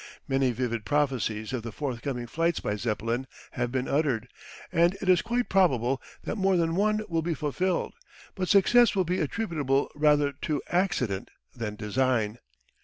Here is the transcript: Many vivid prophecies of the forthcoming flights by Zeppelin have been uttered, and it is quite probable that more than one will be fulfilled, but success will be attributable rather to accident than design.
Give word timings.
Many 0.27 0.49
vivid 0.49 0.83
prophecies 0.83 1.53
of 1.53 1.61
the 1.61 1.71
forthcoming 1.71 2.25
flights 2.25 2.59
by 2.59 2.75
Zeppelin 2.75 3.27
have 3.51 3.71
been 3.71 3.87
uttered, 3.87 4.27
and 4.71 4.97
it 4.99 5.07
is 5.07 5.21
quite 5.21 5.47
probable 5.47 6.01
that 6.23 6.39
more 6.39 6.57
than 6.57 6.73
one 6.75 7.01
will 7.07 7.21
be 7.21 7.35
fulfilled, 7.35 7.93
but 8.33 8.49
success 8.49 8.95
will 8.95 9.05
be 9.05 9.19
attributable 9.21 9.91
rather 9.93 10.31
to 10.31 10.59
accident 10.71 11.29
than 11.55 11.75
design. 11.75 12.39